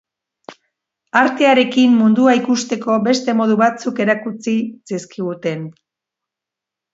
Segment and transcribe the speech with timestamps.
[1.19, 4.55] Artearekin mundua ikusteko beste modu batzuk erakutsi
[4.95, 5.69] zizkiguten.